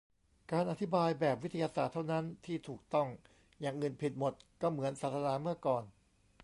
[0.51, 3.07] 'การอธิบายแบบวิทยาศาสตร์เท่านั้นที่ถูกต้อง'
[3.61, 5.83] อย่างอื่นผิดหมด ก็เหมือนศาสนาเมื่อก่อน